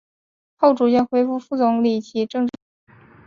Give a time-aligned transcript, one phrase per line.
[0.55, 2.51] 后逐渐恢复副总理级政治
[2.87, 3.17] 待遇。